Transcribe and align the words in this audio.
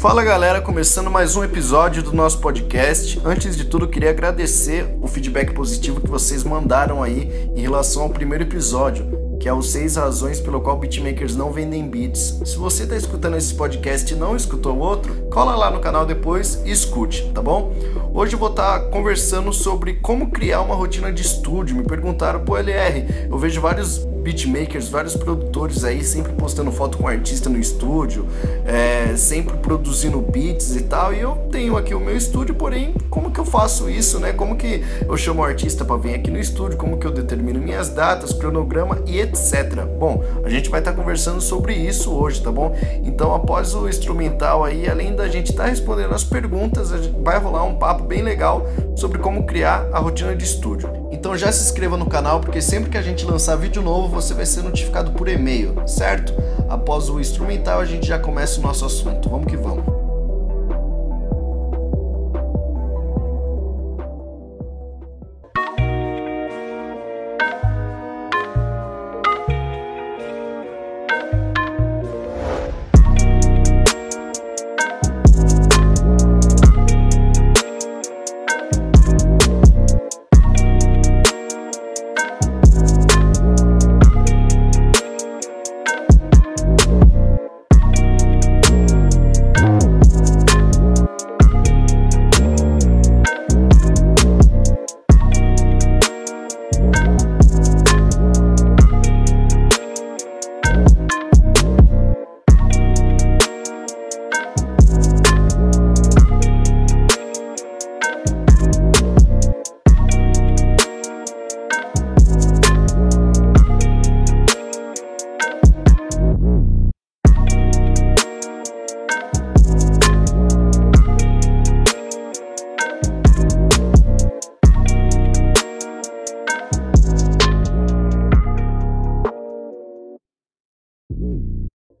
Fala 0.00 0.24
galera, 0.24 0.62
começando 0.62 1.10
mais 1.10 1.36
um 1.36 1.44
episódio 1.44 2.02
do 2.02 2.10
nosso 2.10 2.38
podcast. 2.38 3.20
Antes 3.22 3.54
de 3.54 3.66
tudo, 3.66 3.86
queria 3.86 4.08
agradecer 4.08 4.96
o 4.98 5.06
feedback 5.06 5.52
positivo 5.52 6.00
que 6.00 6.08
vocês 6.08 6.42
mandaram 6.42 7.02
aí 7.02 7.50
em 7.54 7.60
relação 7.60 8.04
ao 8.04 8.08
primeiro 8.08 8.44
episódio, 8.44 9.04
que 9.38 9.46
é 9.46 9.52
os 9.52 9.70
seis 9.70 9.96
razões 9.96 10.40
pelo 10.40 10.62
qual 10.62 10.78
beatmakers 10.78 11.36
não 11.36 11.52
vendem 11.52 11.86
beats. 11.86 12.40
Se 12.46 12.56
você 12.56 12.84
está 12.84 12.96
escutando 12.96 13.36
esse 13.36 13.52
podcast 13.52 14.10
e 14.10 14.16
não 14.16 14.34
escutou 14.34 14.74
o 14.74 14.78
outro, 14.78 15.14
cola 15.30 15.54
lá 15.54 15.70
no 15.70 15.78
canal 15.78 16.04
depois 16.04 16.60
e 16.64 16.72
escute, 16.72 17.30
tá 17.32 17.40
bom? 17.40 17.72
Hoje 18.12 18.34
eu 18.34 18.38
vou 18.38 18.50
estar 18.50 18.80
tá 18.80 18.86
conversando 18.86 19.52
sobre 19.52 19.94
como 19.94 20.30
criar 20.30 20.60
uma 20.60 20.74
rotina 20.74 21.12
de 21.12 21.22
estúdio. 21.22 21.76
Me 21.76 21.84
perguntaram, 21.84 22.40
pô, 22.40 22.58
LR, 22.58 23.28
eu 23.30 23.38
vejo 23.38 23.60
vários 23.60 24.04
beatmakers, 24.20 24.88
vários 24.88 25.16
produtores 25.16 25.84
aí 25.84 26.04
sempre 26.04 26.32
postando 26.32 26.70
foto 26.70 26.98
com 26.98 27.08
artista 27.08 27.48
no 27.48 27.58
estúdio, 27.58 28.26
é, 28.66 29.16
sempre 29.16 29.56
produzindo 29.58 30.20
beats 30.20 30.76
e 30.76 30.82
tal. 30.82 31.14
E 31.14 31.20
eu 31.20 31.36
tenho 31.50 31.76
aqui 31.76 31.94
o 31.94 32.00
meu 32.00 32.16
estúdio, 32.16 32.54
porém, 32.54 32.94
como 33.08 33.30
que 33.30 33.40
eu 33.40 33.44
faço 33.44 33.88
isso, 33.88 34.18
né? 34.18 34.32
Como 34.32 34.56
que 34.56 34.82
eu 35.06 35.16
chamo 35.16 35.42
o 35.42 35.44
artista 35.44 35.84
para 35.84 35.96
vir 35.96 36.14
aqui 36.14 36.30
no 36.30 36.38
estúdio? 36.38 36.76
Como 36.76 36.98
que 36.98 37.06
eu 37.06 37.10
determino 37.10 37.60
minhas 37.60 37.88
datas, 37.88 38.32
cronograma 38.32 39.02
e 39.06 39.20
etc. 39.20 39.84
Bom, 39.98 40.22
a 40.44 40.48
gente 40.48 40.68
vai 40.68 40.80
estar 40.80 40.92
tá 40.92 40.96
conversando 40.96 41.40
sobre 41.40 41.74
isso 41.74 42.12
hoje, 42.12 42.42
tá 42.42 42.52
bom? 42.52 42.76
Então, 43.04 43.34
após 43.34 43.74
o 43.74 43.88
instrumental 43.88 44.64
aí, 44.64 44.88
além 44.88 45.14
da 45.20 45.28
gente 45.28 45.50
estar 45.50 45.64
tá 45.64 45.68
respondendo 45.68 46.14
as 46.14 46.24
perguntas, 46.24 46.90
vai 47.22 47.38
rolar 47.38 47.64
um 47.64 47.74
papo 47.74 48.04
bem 48.04 48.22
legal 48.22 48.66
sobre 48.96 49.18
como 49.18 49.44
criar 49.44 49.86
a 49.92 49.98
rotina 49.98 50.34
de 50.34 50.44
estúdio. 50.44 50.90
Então 51.10 51.36
já 51.36 51.52
se 51.52 51.62
inscreva 51.62 51.96
no 51.96 52.06
canal 52.06 52.40
porque 52.40 52.62
sempre 52.62 52.90
que 52.90 52.96
a 52.96 53.02
gente 53.02 53.26
lançar 53.26 53.56
vídeo 53.56 53.82
novo 53.82 54.08
você 54.08 54.32
vai 54.32 54.46
ser 54.46 54.62
notificado 54.62 55.12
por 55.12 55.28
e-mail, 55.28 55.74
certo? 55.86 56.32
Após 56.68 57.10
o 57.10 57.20
instrumental 57.20 57.80
a 57.80 57.84
gente 57.84 58.06
já 58.06 58.18
começa 58.18 58.60
o 58.60 58.62
nosso 58.62 58.84
assunto. 58.86 59.28
Vamos 59.28 59.46
que 59.46 59.56
vamos. 59.56 59.89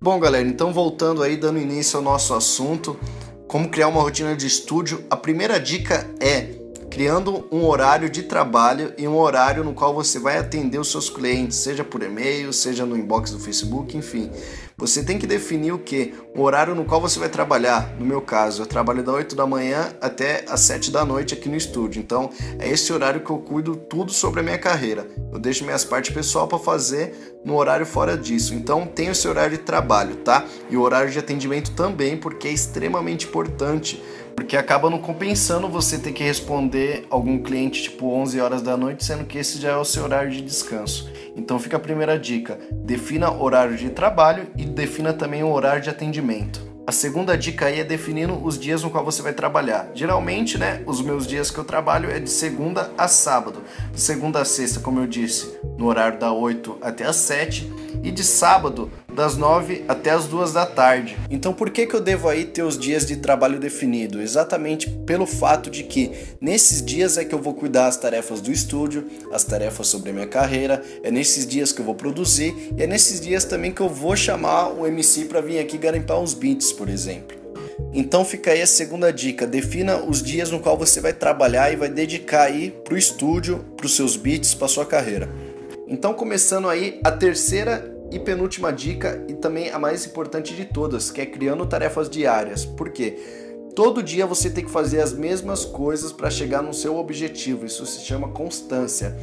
Bom, 0.02 0.18
galera, 0.18 0.48
então 0.48 0.72
voltando 0.72 1.22
aí, 1.22 1.36
dando 1.36 1.58
início 1.58 1.98
ao 1.98 2.02
nosso 2.02 2.32
assunto, 2.32 2.98
como 3.46 3.68
criar 3.68 3.88
uma 3.88 4.00
rotina 4.00 4.34
de 4.34 4.46
estúdio, 4.46 5.04
a 5.10 5.16
primeira 5.16 5.60
dica 5.60 6.10
é 6.18 6.59
criando 6.90 7.46
um 7.52 7.64
horário 7.64 8.10
de 8.10 8.24
trabalho 8.24 8.92
e 8.98 9.06
um 9.06 9.16
horário 9.16 9.62
no 9.62 9.72
qual 9.72 9.94
você 9.94 10.18
vai 10.18 10.36
atender 10.36 10.78
os 10.78 10.90
seus 10.90 11.08
clientes, 11.08 11.56
seja 11.58 11.84
por 11.84 12.02
e-mail, 12.02 12.52
seja 12.52 12.84
no 12.84 12.96
inbox 12.96 13.30
do 13.30 13.38
Facebook, 13.38 13.96
enfim. 13.96 14.30
Você 14.76 15.04
tem 15.04 15.18
que 15.18 15.26
definir 15.26 15.72
o 15.72 15.78
que? 15.78 16.14
O 16.34 16.40
horário 16.40 16.74
no 16.74 16.86
qual 16.86 17.02
você 17.02 17.18
vai 17.18 17.28
trabalhar. 17.28 17.94
No 17.98 18.06
meu 18.06 18.22
caso, 18.22 18.62
eu 18.62 18.66
trabalho 18.66 19.02
da 19.02 19.12
8 19.12 19.36
da 19.36 19.46
manhã 19.46 19.94
até 20.00 20.42
as 20.48 20.60
7 20.62 20.90
da 20.90 21.04
noite 21.04 21.34
aqui 21.34 21.50
no 21.50 21.56
estúdio. 21.56 22.00
Então, 22.00 22.30
é 22.58 22.66
esse 22.66 22.90
horário 22.90 23.20
que 23.20 23.28
eu 23.28 23.36
cuido 23.36 23.76
tudo 23.76 24.10
sobre 24.10 24.40
a 24.40 24.42
minha 24.42 24.56
carreira. 24.56 25.06
Eu 25.30 25.38
deixo 25.38 25.64
minhas 25.64 25.84
partes 25.84 26.14
pessoal 26.14 26.48
para 26.48 26.58
fazer 26.58 27.40
no 27.44 27.56
horário 27.56 27.84
fora 27.84 28.16
disso. 28.16 28.54
Então, 28.54 28.86
tem 28.86 29.10
o 29.10 29.14
seu 29.14 29.32
horário 29.32 29.58
de 29.58 29.62
trabalho, 29.62 30.16
tá? 30.16 30.46
E 30.70 30.76
o 30.78 30.80
horário 30.80 31.10
de 31.10 31.18
atendimento 31.18 31.72
também, 31.72 32.16
porque 32.16 32.48
é 32.48 32.52
extremamente 32.52 33.26
importante 33.26 34.02
porque 34.40 34.56
acaba 34.56 34.88
não 34.88 34.98
compensando 34.98 35.68
você 35.68 35.98
ter 35.98 36.12
que 36.12 36.24
responder 36.24 37.06
algum 37.10 37.42
cliente 37.42 37.82
tipo 37.82 38.10
11 38.10 38.40
horas 38.40 38.62
da 38.62 38.74
noite, 38.74 39.04
sendo 39.04 39.26
que 39.26 39.36
esse 39.36 39.60
já 39.60 39.72
é 39.72 39.76
o 39.76 39.84
seu 39.84 40.04
horário 40.04 40.30
de 40.30 40.40
descanso. 40.40 41.10
Então 41.36 41.58
fica 41.58 41.76
a 41.76 41.80
primeira 41.80 42.18
dica: 42.18 42.58
defina 42.72 43.30
horário 43.30 43.76
de 43.76 43.90
trabalho 43.90 44.46
e 44.56 44.64
defina 44.64 45.12
também 45.12 45.42
o 45.42 45.52
horário 45.52 45.82
de 45.82 45.90
atendimento. 45.90 46.70
A 46.86 46.90
segunda 46.90 47.36
dica 47.36 47.66
aí 47.66 47.80
é 47.80 47.84
definindo 47.84 48.42
os 48.42 48.58
dias 48.58 48.82
no 48.82 48.88
qual 48.88 49.04
você 49.04 49.20
vai 49.20 49.34
trabalhar. 49.34 49.90
Geralmente, 49.94 50.56
né, 50.56 50.82
os 50.86 51.02
meus 51.02 51.26
dias 51.26 51.50
que 51.50 51.58
eu 51.58 51.64
trabalho 51.64 52.10
é 52.10 52.18
de 52.18 52.30
segunda 52.30 52.90
a 52.96 53.06
sábado. 53.06 53.62
De 53.92 54.00
segunda 54.00 54.40
a 54.40 54.44
sexta, 54.46 54.80
como 54.80 55.00
eu 55.00 55.06
disse, 55.06 55.54
no 55.76 55.86
horário 55.86 56.18
da 56.18 56.32
8 56.32 56.78
até 56.80 57.04
as 57.04 57.16
7 57.16 57.70
e 58.02 58.10
de 58.10 58.24
sábado 58.24 58.90
das 59.14 59.36
9 59.36 59.84
até 59.88 60.10
as 60.10 60.26
2 60.26 60.52
da 60.52 60.64
tarde. 60.64 61.16
Então 61.30 61.52
por 61.52 61.70
que, 61.70 61.86
que 61.86 61.94
eu 61.94 62.00
devo 62.00 62.28
aí 62.28 62.44
ter 62.44 62.62
os 62.62 62.78
dias 62.78 63.06
de 63.06 63.16
trabalho 63.16 63.58
definido? 63.58 64.20
Exatamente 64.20 64.88
pelo 64.88 65.26
fato 65.26 65.70
de 65.70 65.82
que 65.82 66.12
nesses 66.40 66.84
dias 66.84 67.18
é 67.18 67.24
que 67.24 67.34
eu 67.34 67.40
vou 67.40 67.54
cuidar 67.54 67.86
as 67.86 67.96
tarefas 67.96 68.40
do 68.40 68.52
estúdio, 68.52 69.06
as 69.32 69.44
tarefas 69.44 69.88
sobre 69.88 70.10
a 70.10 70.12
minha 70.12 70.26
carreira, 70.26 70.82
é 71.02 71.10
nesses 71.10 71.46
dias 71.46 71.72
que 71.72 71.80
eu 71.80 71.84
vou 71.84 71.94
produzir 71.94 72.54
e 72.76 72.82
é 72.82 72.86
nesses 72.86 73.20
dias 73.20 73.44
também 73.44 73.72
que 73.72 73.80
eu 73.80 73.88
vou 73.88 74.16
chamar 74.16 74.68
o 74.68 74.86
MC 74.86 75.24
para 75.26 75.40
vir 75.40 75.58
aqui 75.58 75.76
garimpar 75.76 76.20
uns 76.20 76.34
beats, 76.34 76.72
por 76.72 76.88
exemplo. 76.88 77.40
Então 77.92 78.24
fica 78.24 78.52
aí 78.52 78.62
a 78.62 78.66
segunda 78.66 79.12
dica, 79.12 79.46
defina 79.46 79.96
os 79.96 80.22
dias 80.22 80.50
no 80.50 80.60
qual 80.60 80.78
você 80.78 81.00
vai 81.00 81.12
trabalhar 81.12 81.72
e 81.72 81.76
vai 81.76 81.88
dedicar 81.88 82.42
aí 82.42 82.70
pro 82.70 82.96
estúdio, 82.96 83.64
pros 83.76 83.96
seus 83.96 84.16
beats, 84.16 84.54
para 84.54 84.68
sua 84.68 84.86
carreira. 84.86 85.28
Então 85.88 86.14
começando 86.14 86.68
aí 86.68 87.00
a 87.02 87.10
terceira 87.10 87.89
e 88.10 88.18
penúltima 88.18 88.72
dica, 88.72 89.24
e 89.28 89.34
também 89.34 89.70
a 89.70 89.78
mais 89.78 90.04
importante 90.06 90.54
de 90.54 90.64
todas, 90.64 91.10
que 91.10 91.20
é 91.20 91.26
criando 91.26 91.64
tarefas 91.66 92.10
diárias. 92.10 92.64
Por 92.64 92.90
quê? 92.90 93.16
Todo 93.74 94.02
dia 94.02 94.26
você 94.26 94.50
tem 94.50 94.64
que 94.64 94.70
fazer 94.70 95.00
as 95.00 95.12
mesmas 95.12 95.64
coisas 95.64 96.12
para 96.12 96.28
chegar 96.28 96.62
no 96.62 96.74
seu 96.74 96.96
objetivo. 96.96 97.64
Isso 97.64 97.86
se 97.86 98.00
chama 98.00 98.28
constância. 98.28 99.16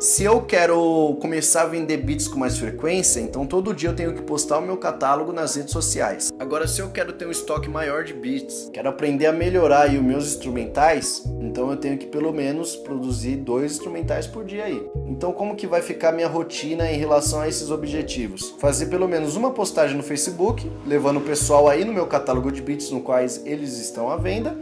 Se 0.00 0.24
eu 0.24 0.42
quero 0.42 1.16
começar 1.20 1.62
a 1.62 1.66
vender 1.66 1.98
beats 1.98 2.26
com 2.26 2.38
mais 2.38 2.58
frequência, 2.58 3.20
então 3.20 3.46
todo 3.46 3.72
dia 3.72 3.88
eu 3.88 3.94
tenho 3.94 4.12
que 4.12 4.22
postar 4.22 4.58
o 4.58 4.62
meu 4.62 4.76
catálogo 4.76 5.32
nas 5.32 5.54
redes 5.54 5.72
sociais. 5.72 6.32
Agora, 6.38 6.66
se 6.66 6.80
eu 6.80 6.90
quero 6.90 7.12
ter 7.12 7.26
um 7.26 7.30
estoque 7.30 7.68
maior 7.68 8.02
de 8.02 8.12
beats, 8.12 8.70
quero 8.72 8.88
aprender 8.88 9.26
a 9.26 9.32
melhorar 9.32 9.88
os 9.88 10.02
meus 10.02 10.26
instrumentais, 10.26 11.22
então 11.40 11.70
eu 11.70 11.76
tenho 11.76 11.96
que 11.96 12.06
pelo 12.06 12.32
menos 12.32 12.74
produzir 12.76 13.36
dois 13.36 13.72
instrumentais 13.72 14.26
por 14.26 14.44
dia 14.44 14.64
aí. 14.64 14.84
Então, 15.06 15.32
como 15.32 15.54
que 15.54 15.66
vai 15.66 15.80
ficar 15.80 16.12
minha 16.12 16.28
rotina 16.28 16.90
em 16.90 16.98
relação 16.98 17.40
a 17.40 17.48
esses 17.48 17.70
objetivos? 17.70 18.54
Fazer 18.58 18.86
pelo 18.86 19.08
menos 19.08 19.36
uma 19.36 19.52
postagem 19.52 19.96
no 19.96 20.02
Facebook, 20.02 20.70
levando 20.86 21.18
o 21.18 21.22
pessoal 21.22 21.68
aí 21.68 21.84
no 21.84 21.92
meu 21.92 22.06
catálogo 22.06 22.50
de 22.50 22.60
beats 22.60 22.90
no 22.90 23.00
quais 23.00 23.42
eles 23.46 23.78
estão 23.78 24.10
à 24.10 24.16
venda 24.16 24.56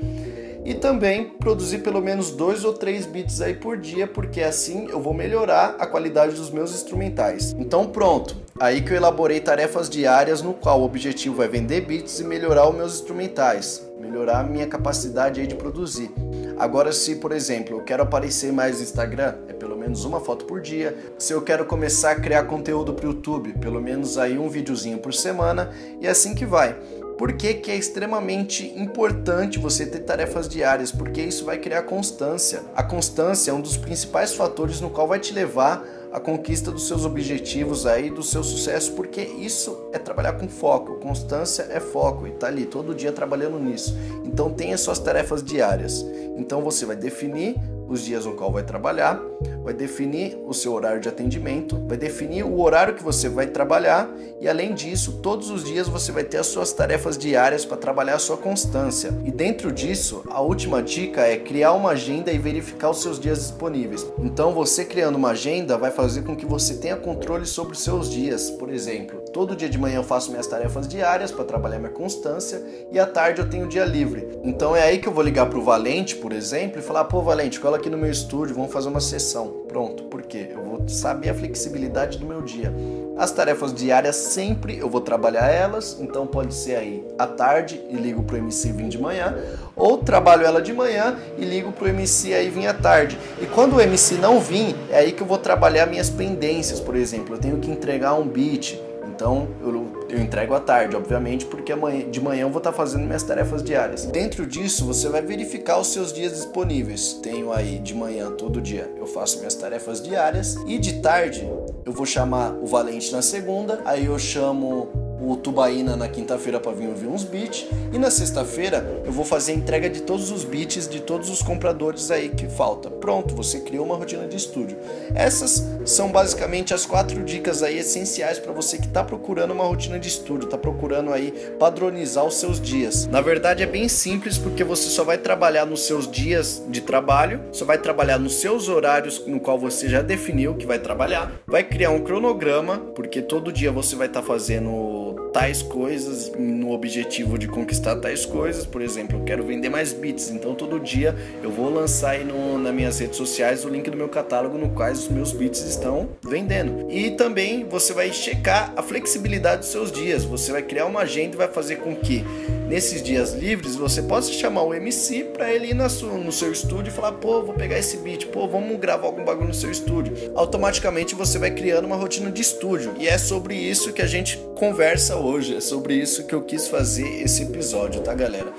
e 0.64 0.74
também 0.74 1.30
produzir 1.38 1.78
pelo 1.78 2.00
menos 2.00 2.30
dois 2.30 2.64
ou 2.64 2.72
três 2.72 3.06
beats 3.06 3.40
aí 3.40 3.54
por 3.54 3.76
dia, 3.76 4.06
porque 4.06 4.40
assim 4.40 4.88
eu 4.88 5.00
vou 5.00 5.12
melhorar 5.12 5.76
a 5.78 5.86
qualidade 5.86 6.34
dos 6.34 6.50
meus 6.50 6.74
instrumentais. 6.74 7.54
Então 7.58 7.86
pronto, 7.86 8.36
aí 8.60 8.80
que 8.80 8.92
eu 8.92 8.96
elaborei 8.96 9.40
tarefas 9.40 9.88
diárias 9.88 10.42
no 10.42 10.54
qual 10.54 10.80
o 10.80 10.84
objetivo 10.84 11.42
é 11.42 11.48
vender 11.48 11.82
beats 11.82 12.20
e 12.20 12.24
melhorar 12.24 12.68
os 12.68 12.74
meus 12.74 12.94
instrumentais, 12.94 13.86
melhorar 13.98 14.40
a 14.40 14.44
minha 14.44 14.66
capacidade 14.66 15.40
aí 15.40 15.46
de 15.46 15.54
produzir. 15.54 16.10
Agora 16.58 16.92
se, 16.92 17.16
por 17.16 17.32
exemplo, 17.32 17.76
eu 17.76 17.82
quero 17.82 18.02
aparecer 18.02 18.52
mais 18.52 18.76
no 18.76 18.84
Instagram, 18.84 19.34
é 19.48 19.52
pelo 19.52 19.76
menos 19.76 20.04
uma 20.04 20.20
foto 20.20 20.44
por 20.44 20.60
dia. 20.60 20.96
Se 21.18 21.32
eu 21.32 21.42
quero 21.42 21.64
começar 21.64 22.12
a 22.12 22.20
criar 22.20 22.44
conteúdo 22.44 22.94
para 22.94 23.06
o 23.06 23.12
YouTube, 23.12 23.54
pelo 23.54 23.80
menos 23.80 24.16
aí 24.16 24.38
um 24.38 24.48
videozinho 24.48 24.98
por 24.98 25.12
semana 25.12 25.70
e 26.00 26.06
assim 26.06 26.34
que 26.34 26.46
vai. 26.46 26.76
Por 27.22 27.34
que, 27.34 27.54
que 27.54 27.70
é 27.70 27.76
extremamente 27.76 28.74
importante 28.76 29.56
você 29.56 29.86
ter 29.86 30.00
tarefas 30.00 30.48
diárias? 30.48 30.90
Porque 30.90 31.22
isso 31.22 31.44
vai 31.44 31.56
criar 31.56 31.82
constância. 31.82 32.64
A 32.74 32.82
constância 32.82 33.52
é 33.52 33.54
um 33.54 33.60
dos 33.60 33.76
principais 33.76 34.34
fatores 34.34 34.80
no 34.80 34.90
qual 34.90 35.06
vai 35.06 35.20
te 35.20 35.32
levar 35.32 35.86
à 36.12 36.18
conquista 36.18 36.72
dos 36.72 36.88
seus 36.88 37.04
objetivos 37.04 37.86
aí, 37.86 38.10
do 38.10 38.24
seu 38.24 38.42
sucesso, 38.42 38.94
porque 38.94 39.20
isso 39.20 39.88
é 39.92 40.00
trabalhar 40.00 40.32
com 40.32 40.48
foco. 40.48 40.96
Constância 40.96 41.68
é 41.70 41.78
foco 41.78 42.26
e 42.26 42.32
tá 42.32 42.48
ali 42.48 42.66
todo 42.66 42.92
dia 42.92 43.12
trabalhando 43.12 43.56
nisso. 43.56 43.96
Então 44.24 44.52
tenha 44.52 44.76
suas 44.76 44.98
tarefas 44.98 45.44
diárias. 45.44 46.04
Então 46.36 46.60
você 46.60 46.84
vai 46.84 46.96
definir 46.96 47.54
os 47.88 48.04
dias 48.04 48.26
no 48.26 48.34
qual 48.34 48.50
vai 48.50 48.64
trabalhar, 48.64 49.22
vai 49.62 49.74
definir 49.74 50.38
o 50.46 50.52
seu 50.52 50.72
horário 50.72 51.00
de 51.00 51.08
atendimento, 51.08 51.82
vai 51.86 51.96
definir 51.96 52.44
o 52.44 52.60
horário 52.60 52.94
que 52.94 53.02
você 53.02 53.28
vai 53.28 53.46
trabalhar 53.46 54.08
e 54.40 54.48
além 54.48 54.74
disso, 54.74 55.20
todos 55.22 55.50
os 55.50 55.62
dias 55.62 55.86
você 55.86 56.10
vai 56.10 56.24
ter 56.24 56.38
as 56.38 56.48
suas 56.48 56.72
tarefas 56.72 57.16
diárias 57.16 57.64
para 57.64 57.76
trabalhar 57.76 58.16
a 58.16 58.18
sua 58.18 58.36
constância. 58.36 59.16
E 59.24 59.30
dentro 59.30 59.70
disso, 59.70 60.24
a 60.28 60.40
última 60.40 60.82
dica 60.82 61.20
é 61.20 61.36
criar 61.36 61.74
uma 61.74 61.90
agenda 61.90 62.32
e 62.32 62.38
verificar 62.38 62.90
os 62.90 63.00
seus 63.00 63.20
dias 63.20 63.38
disponíveis. 63.38 64.04
Então, 64.18 64.52
você 64.52 64.84
criando 64.84 65.14
uma 65.14 65.30
agenda 65.30 65.78
vai 65.78 65.92
fazer 65.92 66.22
com 66.22 66.34
que 66.34 66.44
você 66.44 66.74
tenha 66.74 66.96
controle 66.96 67.46
sobre 67.46 67.74
os 67.74 67.84
seus 67.84 68.10
dias. 68.10 68.50
Por 68.50 68.68
exemplo, 68.68 69.20
todo 69.32 69.54
dia 69.54 69.68
de 69.68 69.78
manhã 69.78 69.98
eu 69.98 70.04
faço 70.04 70.32
minhas 70.32 70.48
tarefas 70.48 70.88
diárias 70.88 71.30
para 71.30 71.44
trabalhar 71.44 71.78
minha 71.78 71.92
constância 71.92 72.60
e 72.90 72.98
à 72.98 73.06
tarde 73.06 73.40
eu 73.40 73.48
tenho 73.48 73.68
dia 73.68 73.84
livre. 73.84 74.28
Então 74.42 74.74
é 74.74 74.82
aí 74.82 74.98
que 74.98 75.06
eu 75.06 75.12
vou 75.12 75.22
ligar 75.22 75.48
pro 75.48 75.62
Valente, 75.62 76.16
por 76.16 76.32
exemplo, 76.32 76.80
e 76.80 76.82
falar: 76.82 77.04
"Pô, 77.04 77.22
Valente, 77.22 77.60
cola 77.60 77.76
aqui 77.76 77.88
no 77.88 77.96
meu 77.96 78.10
estúdio, 78.10 78.56
vamos 78.56 78.72
fazer 78.72 78.88
uma 78.88 79.00
sessão". 79.00 79.51
Pronto. 79.68 80.04
Por 80.04 80.22
quê? 80.22 80.48
Eu 80.50 80.62
vou 80.62 80.88
saber 80.88 81.30
a 81.30 81.34
flexibilidade 81.34 82.18
do 82.18 82.26
meu 82.26 82.42
dia. 82.42 82.72
As 83.16 83.30
tarefas 83.30 83.72
diárias 83.72 84.16
sempre 84.16 84.78
eu 84.78 84.88
vou 84.88 85.00
trabalhar 85.00 85.48
elas, 85.48 85.98
então 86.00 86.26
pode 86.26 86.54
ser 86.54 86.76
aí 86.76 87.04
à 87.18 87.26
tarde 87.26 87.80
e 87.88 87.96
ligo 87.96 88.22
pro 88.22 88.36
MC 88.36 88.72
vir 88.72 88.88
de 88.88 88.98
manhã, 88.98 89.36
ou 89.76 89.98
trabalho 89.98 90.44
ela 90.44 90.62
de 90.62 90.72
manhã 90.72 91.16
e 91.38 91.44
ligo 91.44 91.72
pro 91.72 91.88
MC 91.88 92.34
aí 92.34 92.48
vir 92.48 92.66
à 92.66 92.74
tarde. 92.74 93.18
E 93.40 93.46
quando 93.46 93.76
o 93.76 93.80
MC 93.80 94.14
não 94.16 94.40
vir, 94.40 94.74
é 94.90 94.98
aí 94.98 95.12
que 95.12 95.22
eu 95.22 95.26
vou 95.26 95.38
trabalhar 95.38 95.86
minhas 95.86 96.08
pendências, 96.08 96.80
por 96.80 96.96
exemplo, 96.96 97.34
eu 97.34 97.38
tenho 97.38 97.58
que 97.58 97.70
entregar 97.70 98.14
um 98.14 98.26
beat, 98.26 98.78
então 99.14 99.48
eu, 99.60 99.91
eu 100.12 100.20
entrego 100.20 100.54
à 100.54 100.60
tarde, 100.60 100.94
obviamente, 100.94 101.46
porque 101.46 101.72
amanhã, 101.72 102.08
de 102.10 102.20
manhã 102.20 102.42
eu 102.42 102.50
vou 102.50 102.58
estar 102.58 102.72
fazendo 102.72 103.04
minhas 103.04 103.22
tarefas 103.22 103.62
diárias. 103.62 104.04
Dentro 104.04 104.46
disso, 104.46 104.84
você 104.84 105.08
vai 105.08 105.22
verificar 105.22 105.78
os 105.78 105.88
seus 105.88 106.12
dias 106.12 106.32
disponíveis. 106.32 107.14
Tenho 107.14 107.50
aí 107.52 107.78
de 107.78 107.94
manhã 107.94 108.30
todo 108.30 108.60
dia 108.60 108.92
eu 108.96 109.06
faço 109.06 109.38
minhas 109.38 109.54
tarefas 109.54 110.02
diárias 110.02 110.56
e 110.66 110.78
de 110.78 111.00
tarde 111.00 111.48
eu 111.84 111.92
vou 111.92 112.06
chamar 112.06 112.52
o 112.52 112.66
Valente 112.66 113.10
na 113.12 113.22
segunda, 113.22 113.80
aí 113.84 114.06
eu 114.06 114.18
chamo 114.18 115.01
o 115.24 115.36
Tubaína 115.36 115.96
na 115.96 116.08
quinta-feira 116.08 116.58
para 116.58 116.72
vir 116.72 116.88
ouvir 116.88 117.06
uns 117.06 117.24
beats 117.24 117.66
e 117.92 117.98
na 117.98 118.10
sexta-feira 118.10 119.02
eu 119.04 119.12
vou 119.12 119.24
fazer 119.24 119.52
a 119.52 119.54
entrega 119.54 119.88
de 119.88 120.02
todos 120.02 120.30
os 120.30 120.44
beats 120.44 120.88
de 120.88 121.00
todos 121.00 121.30
os 121.30 121.42
compradores 121.42 122.10
aí 122.10 122.28
que 122.28 122.48
falta. 122.48 122.90
Pronto, 122.90 123.34
você 123.34 123.60
criou 123.60 123.84
uma 123.84 123.96
rotina 123.96 124.26
de 124.26 124.36
estúdio. 124.36 124.76
Essas 125.14 125.66
são 125.84 126.10
basicamente 126.10 126.74
as 126.74 126.86
quatro 126.86 127.22
dicas 127.22 127.62
aí 127.62 127.78
essenciais 127.78 128.38
para 128.38 128.52
você 128.52 128.78
que 128.78 128.86
está 128.86 129.04
procurando 129.04 129.52
uma 129.52 129.64
rotina 129.64 129.98
de 129.98 130.08
estúdio, 130.08 130.46
está 130.46 130.58
procurando 130.58 131.12
aí 131.12 131.32
padronizar 131.58 132.24
os 132.24 132.34
seus 132.34 132.60
dias. 132.60 133.06
Na 133.06 133.20
verdade 133.20 133.62
é 133.62 133.66
bem 133.66 133.88
simples 133.88 134.38
porque 134.38 134.64
você 134.64 134.88
só 134.88 135.04
vai 135.04 135.18
trabalhar 135.18 135.66
nos 135.66 135.86
seus 135.86 136.10
dias 136.10 136.62
de 136.68 136.80
trabalho, 136.80 137.40
só 137.52 137.64
vai 137.64 137.78
trabalhar 137.78 138.18
nos 138.18 138.40
seus 138.40 138.68
horários 138.68 139.24
no 139.26 139.40
qual 139.40 139.58
você 139.58 139.88
já 139.88 140.02
definiu 140.02 140.54
que 140.54 140.66
vai 140.66 140.78
trabalhar, 140.78 141.32
vai 141.46 141.62
criar 141.62 141.90
um 141.90 142.00
cronograma 142.00 142.78
porque 142.94 143.22
todo 143.22 143.52
dia 143.52 143.70
você 143.70 143.94
vai 143.94 144.06
estar 144.06 144.20
tá 144.20 144.26
fazendo 144.26 145.11
tais 145.32 145.62
coisas 145.62 146.30
no 146.38 146.72
objetivo 146.72 147.38
de 147.38 147.48
conquistar 147.48 147.96
tais 147.96 148.26
coisas. 148.26 148.66
Por 148.66 148.82
exemplo, 148.82 149.18
eu 149.18 149.24
quero 149.24 149.44
vender 149.44 149.68
mais 149.68 149.92
bits, 149.92 150.30
então 150.30 150.54
todo 150.54 150.78
dia 150.78 151.16
eu 151.42 151.50
vou 151.50 151.72
lançar 151.72 152.10
aí 152.10 152.24
no, 152.24 152.58
nas 152.58 152.74
minhas 152.74 152.98
redes 152.98 153.16
sociais 153.16 153.64
o 153.64 153.68
link 153.68 153.90
do 153.90 153.96
meu 153.96 154.08
catálogo 154.08 154.58
no 154.58 154.70
quais 154.70 155.00
os 155.00 155.08
meus 155.08 155.32
bits 155.32 155.60
estão 155.62 156.10
vendendo. 156.22 156.86
E 156.90 157.12
também 157.12 157.64
você 157.64 157.92
vai 157.92 158.12
checar 158.12 158.72
a 158.76 158.82
flexibilidade 158.82 159.62
dos 159.62 159.70
seus 159.70 159.90
dias. 159.90 160.24
Você 160.24 160.52
vai 160.52 160.62
criar 160.62 160.86
uma 160.86 161.00
agenda 161.00 161.34
e 161.34 161.38
vai 161.38 161.48
fazer 161.48 161.76
com 161.76 161.94
que 161.96 162.24
nesses 162.72 163.02
dias 163.02 163.34
livres 163.34 163.76
você 163.76 164.00
possa 164.00 164.32
chamar 164.32 164.62
o 164.62 164.72
MC 164.72 165.24
para 165.24 165.52
ele 165.52 165.68
ir 165.68 165.74
na 165.74 165.90
sua, 165.90 166.14
no 166.14 166.32
seu 166.32 166.50
estúdio 166.50 166.90
e 166.90 166.94
falar: 166.94 167.12
pô, 167.12 167.42
vou 167.42 167.54
pegar 167.54 167.78
esse 167.78 167.98
beat, 167.98 168.26
pô, 168.28 168.48
vamos 168.48 168.80
gravar 168.80 169.06
algum 169.06 169.22
bagulho 169.22 169.48
no 169.48 169.54
seu 169.54 169.70
estúdio. 169.70 170.32
Automaticamente 170.34 171.14
você 171.14 171.38
vai 171.38 171.50
criando 171.50 171.84
uma 171.84 171.96
rotina 171.96 172.30
de 172.30 172.40
estúdio. 172.40 172.94
E 172.98 173.06
é 173.06 173.18
sobre 173.18 173.54
isso 173.54 173.92
que 173.92 174.00
a 174.00 174.06
gente 174.06 174.38
conversa 174.56 175.16
hoje. 175.16 175.56
É 175.56 175.60
sobre 175.60 175.94
isso 175.94 176.24
que 176.24 176.34
eu 176.34 176.40
quis 176.40 176.66
fazer 176.66 177.06
esse 177.22 177.42
episódio, 177.42 178.00
tá, 178.00 178.14
galera? 178.14 178.50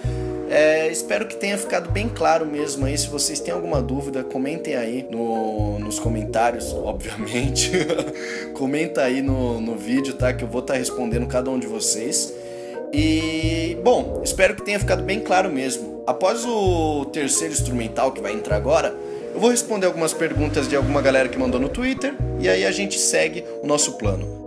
É, 0.47 0.91
espero 0.91 1.25
que 1.25 1.35
tenha 1.35 1.57
ficado 1.57 1.89
bem 1.89 2.07
claro 2.07 2.45
mesmo 2.45 2.85
aí. 2.85 2.95
Se 2.95 3.07
vocês 3.07 3.39
têm 3.39 3.51
alguma 3.51 3.81
dúvida, 3.81 4.23
comentem 4.23 4.75
aí 4.75 5.07
no, 5.09 5.79
nos 5.79 5.97
comentários, 5.97 6.71
obviamente. 6.77 7.71
Comenta 8.53 9.01
aí 9.01 9.23
no, 9.23 9.59
no 9.59 9.75
vídeo, 9.75 10.13
tá? 10.13 10.31
Que 10.31 10.43
eu 10.43 10.47
vou 10.47 10.61
estar 10.61 10.73
tá 10.73 10.79
respondendo 10.79 11.25
cada 11.25 11.49
um 11.49 11.57
de 11.57 11.65
vocês. 11.65 12.42
E, 12.93 13.75
bom, 13.83 14.21
espero 14.23 14.55
que 14.55 14.61
tenha 14.61 14.79
ficado 14.79 15.01
bem 15.01 15.19
claro 15.19 15.51
mesmo. 15.51 16.03
Após 16.05 16.45
o 16.45 17.05
terceiro 17.05 17.51
instrumental 17.51 18.11
que 18.11 18.21
vai 18.21 18.33
entrar 18.33 18.55
agora, 18.55 18.95
eu 19.33 19.39
vou 19.39 19.49
responder 19.49 19.87
algumas 19.87 20.13
perguntas 20.13 20.67
de 20.67 20.75
alguma 20.75 21.01
galera 21.01 21.27
que 21.27 21.39
mandou 21.39 21.59
no 21.59 21.69
Twitter 21.69 22.13
e 22.39 22.47
aí 22.47 22.63
a 22.63 22.71
gente 22.71 22.99
segue 22.99 23.43
o 23.63 23.65
nosso 23.65 23.93
plano. 23.97 24.42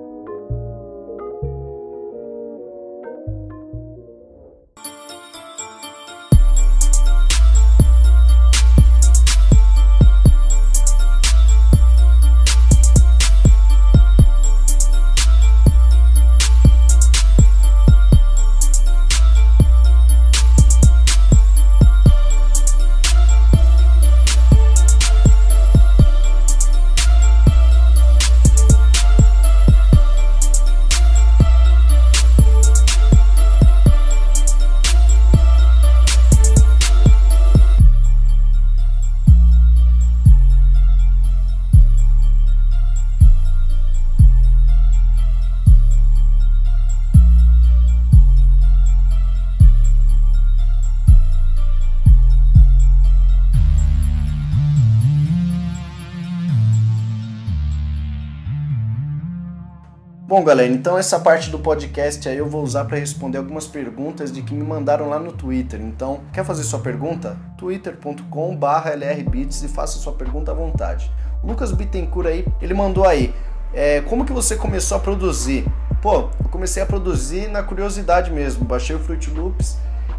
Bom, 60.29 60.43
galera, 60.43 60.73
então 60.73 60.99
essa 60.99 61.21
parte 61.21 61.51
do 61.51 61.59
podcast 61.61 62.29
aí 62.29 62.37
eu 62.37 62.49
vou 62.49 62.61
usar 62.61 62.85
para 62.87 62.99
responder 62.99 63.39
algumas 63.39 63.69
perguntas 63.69 64.33
de 64.33 64.43
que 64.43 64.53
me 64.53 64.65
mandaram 64.65 65.09
lá 65.09 65.21
no 65.21 65.31
Twitter. 65.31 65.81
Então, 65.81 66.23
quer 66.33 66.45
fazer 66.45 66.65
sua 66.65 66.81
pergunta? 66.81 67.37
twitter.com/lrbits 67.57 69.63
e 69.63 69.69
faça 69.69 70.01
sua 70.01 70.15
pergunta 70.15 70.51
à 70.51 70.55
vontade. 70.55 71.13
Lucas 71.45 71.71
Bittencourt 71.71 72.27
aí, 72.27 72.45
ele 72.61 72.75
mandou 72.75 73.07
aí, 73.07 73.33
é, 73.73 74.01
como 74.01 74.25
que 74.25 74.33
você 74.33 74.57
começou 74.57 74.97
a 74.97 75.01
produzir? 75.01 75.65
Pô, 76.03 76.29
eu 76.43 76.49
comecei 76.51 76.83
a 76.83 76.87
produzir 76.87 77.49
na 77.49 77.63
curiosidade 77.63 78.33
mesmo. 78.33 78.65
Baixei 78.65 78.97
o 78.97 78.99
Fruit 78.99 79.31
Loops 79.31 79.79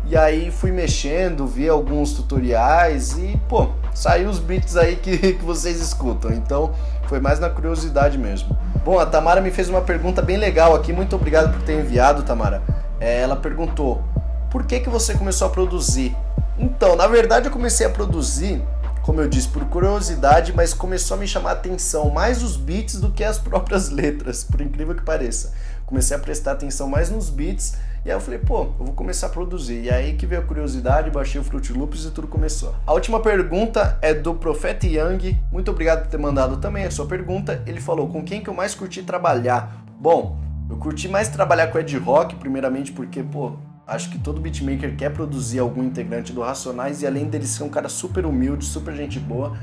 e 0.10 0.16
aí 0.16 0.52
fui 0.52 0.72
mexendo, 0.72 1.46
vi 1.46 1.68
alguns 1.68 2.14
tutoriais 2.14 3.18
e, 3.18 3.38
pô, 3.50 3.72
saiu 3.94 4.30
os 4.30 4.40
beats 4.40 4.78
aí 4.78 4.96
que, 4.96 5.18
que 5.36 5.44
vocês 5.44 5.82
escutam. 5.82 6.32
Então, 6.32 6.74
foi 7.08 7.20
mais 7.20 7.42
na 7.42 7.50
curiosidade 7.50 8.18
mesmo. 8.18 8.58
Bom, 8.88 9.00
a 9.00 9.06
Tamara 9.06 9.42
me 9.42 9.52
fez 9.52 9.68
uma 9.68 9.82
pergunta 9.82 10.22
bem 10.22 10.38
legal 10.38 10.74
aqui. 10.74 10.94
Muito 10.94 11.14
obrigado 11.14 11.52
por 11.52 11.62
ter 11.64 11.78
enviado, 11.78 12.24
Tamara. 12.24 12.64
É, 13.02 13.20
ela 13.20 13.36
perguntou: 13.36 14.02
por 14.50 14.66
que, 14.66 14.80
que 14.80 14.90
você 14.90 15.14
começou 15.14 15.46
a 15.46 15.50
produzir? 15.50 16.16
Então, 16.58 16.96
na 16.96 17.06
verdade, 17.06 17.48
eu 17.48 17.52
comecei 17.52 17.86
a 17.86 17.90
produzir, 17.90 18.64
como 19.02 19.20
eu 19.20 19.28
disse, 19.28 19.50
por 19.50 19.66
curiosidade, 19.66 20.54
mas 20.56 20.74
começou 20.74 21.18
a 21.18 21.20
me 21.20 21.28
chamar 21.28 21.50
a 21.50 21.54
atenção 21.56 22.10
mais 22.12 22.42
os 22.42 22.56
beats 22.56 22.96
do 22.96 23.12
que 23.12 23.26
as 23.26 23.38
próprias 23.44 23.90
letras, 23.90 24.46
por 24.46 24.62
incrível 24.62 24.96
que 24.96 25.04
pareça. 25.04 25.52
Comecei 25.86 26.16
a 26.16 26.20
prestar 26.22 26.54
atenção 26.54 26.88
mais 26.88 27.10
nos 27.10 27.30
beats 27.30 27.76
e 28.08 28.10
aí 28.10 28.16
eu 28.16 28.22
falei, 28.22 28.40
pô, 28.40 28.62
eu 28.80 28.86
vou 28.86 28.94
começar 28.94 29.28
a 29.28 29.30
produzir. 29.30 29.84
E 29.84 29.90
aí 29.90 30.14
que 30.14 30.26
veio 30.26 30.40
a 30.40 30.44
curiosidade, 30.46 31.12
baixei 31.12 31.42
o 31.42 31.44
Fruit 31.44 31.74
Loops 31.74 32.06
e 32.06 32.12
tudo 32.12 32.26
começou. 32.26 32.74
A 32.86 32.94
última 32.94 33.20
pergunta 33.20 34.00
é 34.02 34.14
do 34.14 34.34
Profeta 34.34 34.88
Young. 34.88 35.38
Muito 35.52 35.72
obrigado 35.72 36.04
por 36.04 36.08
ter 36.08 36.18
mandado 36.18 36.56
também 36.56 36.86
a 36.86 36.90
sua 36.92 37.06
pergunta. 37.06 37.62
Ele 37.68 37.82
falou: 37.82 38.08
com 38.08 38.24
quem 38.24 38.40
que 38.40 38.50
eu 38.50 38.54
mais 38.54 38.74
curti 38.74 39.04
trabalhar? 39.04 39.84
Bom, 40.00 40.40
eu 40.70 40.78
curti 40.78 41.10
mais 41.10 41.28
trabalhar 41.28 41.68
com 41.68 41.80
Ed 41.80 41.98
Rock, 41.98 42.36
primeiramente 42.38 42.94
porque, 42.94 43.22
pô, 43.22 43.58
Acho 43.86 44.10
que 44.10 44.20
todo 44.20 44.42
beatmaker 44.42 44.98
quer 44.98 45.14
produzir 45.14 45.60
algum 45.60 45.82
integrante 45.82 46.34
do 46.34 46.42
Racionais 46.42 47.02
e 47.02 47.08
além 47.08 47.24
dele 47.24 47.48
ser 47.48 47.64
um 47.64 47.70
cara 47.70 47.88
super 47.88 48.26
humilde, 48.26 48.66
super 48.66 48.94
gente 48.94 49.18
boa. 49.18 49.58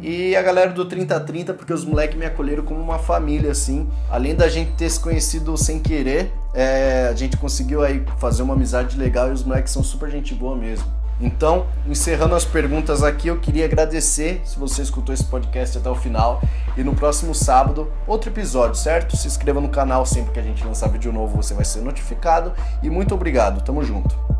E 0.00 0.36
a 0.36 0.42
galera 0.42 0.72
do 0.72 0.84
3030, 0.84 1.54
porque 1.54 1.72
os 1.72 1.84
moleques 1.84 2.18
me 2.18 2.26
acolheram 2.26 2.64
como 2.64 2.80
uma 2.80 2.98
família, 2.98 3.50
assim. 3.50 3.88
Além 4.10 4.34
da 4.34 4.48
gente 4.48 4.72
ter 4.72 4.90
se 4.90 5.00
conhecido 5.00 5.56
sem 5.56 5.78
querer, 5.80 6.32
é, 6.56 7.08
a 7.10 7.14
gente 7.14 7.36
conseguiu 7.36 7.84
aí 7.84 8.02
fazer 8.16 8.42
uma 8.42 8.54
amizade 8.54 8.96
legal 8.96 9.28
e 9.28 9.32
os 9.32 9.44
moleques 9.44 9.70
são 9.70 9.82
super 9.82 10.10
gente 10.10 10.34
boa 10.34 10.56
mesmo. 10.56 10.90
Então, 11.20 11.66
encerrando 11.86 12.34
as 12.34 12.44
perguntas 12.44 13.02
aqui, 13.02 13.28
eu 13.28 13.38
queria 13.38 13.66
agradecer 13.66 14.40
se 14.44 14.58
você 14.58 14.82
escutou 14.82 15.14
esse 15.14 15.24
podcast 15.24 15.76
até 15.76 15.90
o 15.90 15.94
final. 15.94 16.42
E 16.76 16.82
no 16.82 16.94
próximo 16.94 17.34
sábado, 17.34 17.90
outro 18.06 18.30
episódio, 18.30 18.74
certo? 18.74 19.16
Se 19.16 19.26
inscreva 19.26 19.60
no 19.60 19.68
canal 19.68 20.04
sempre 20.06 20.32
que 20.32 20.40
a 20.40 20.42
gente 20.42 20.64
lançar 20.64 20.88
vídeo 20.88 21.12
novo, 21.12 21.36
você 21.36 21.52
vai 21.52 21.64
ser 21.64 21.80
notificado. 21.80 22.52
E 22.82 22.88
muito 22.88 23.14
obrigado, 23.14 23.62
tamo 23.62 23.82
junto. 23.82 24.35